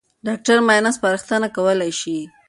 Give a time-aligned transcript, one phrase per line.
[0.27, 2.17] ډاکټر معاینه سپارښتنه کولای شي.